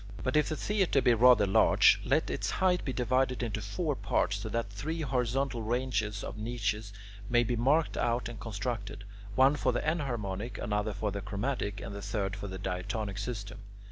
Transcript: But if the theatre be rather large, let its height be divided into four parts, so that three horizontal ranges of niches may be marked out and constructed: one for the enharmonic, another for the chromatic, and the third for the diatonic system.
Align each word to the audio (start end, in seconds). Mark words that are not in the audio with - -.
But 0.23 0.35
if 0.35 0.49
the 0.49 0.55
theatre 0.55 0.99
be 0.99 1.13
rather 1.13 1.45
large, 1.45 2.01
let 2.03 2.31
its 2.31 2.49
height 2.49 2.83
be 2.83 2.91
divided 2.91 3.43
into 3.43 3.61
four 3.61 3.95
parts, 3.95 4.37
so 4.37 4.49
that 4.49 4.71
three 4.71 5.01
horizontal 5.01 5.61
ranges 5.61 6.23
of 6.23 6.39
niches 6.39 6.91
may 7.29 7.43
be 7.43 7.55
marked 7.55 7.95
out 7.97 8.27
and 8.27 8.39
constructed: 8.39 9.03
one 9.35 9.55
for 9.55 9.71
the 9.71 9.87
enharmonic, 9.87 10.57
another 10.57 10.93
for 10.93 11.11
the 11.11 11.21
chromatic, 11.21 11.79
and 11.81 11.93
the 11.93 12.01
third 12.01 12.35
for 12.35 12.47
the 12.47 12.57
diatonic 12.57 13.19
system. 13.19 13.59